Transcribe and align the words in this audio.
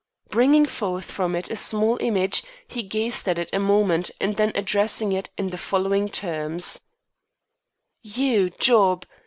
Bringing 0.29 0.65
forth 0.65 1.11
from 1.11 1.35
it 1.35 1.51
a 1.51 1.55
small 1.55 1.97
image, 2.01 2.43
he 2.67 2.81
gazed 2.81 3.29
at 3.29 3.37
it 3.37 3.51
a 3.53 3.59
moment 3.59 4.09
and 4.19 4.35
then 4.35 4.51
addressed 4.55 5.03
it 5.03 5.29
in 5.37 5.51
the 5.51 5.59
following 5.59 6.09
terms: 6.09 6.79
"You, 8.01 8.49
Job! 8.49 9.05